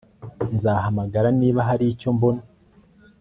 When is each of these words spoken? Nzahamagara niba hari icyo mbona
Nzahamagara 0.55 1.27
niba 1.39 1.59
hari 1.69 1.85
icyo 1.93 2.09
mbona 2.15 2.41